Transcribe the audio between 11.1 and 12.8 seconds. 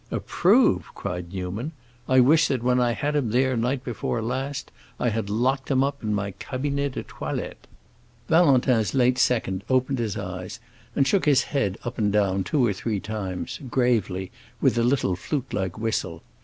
his head up and down two or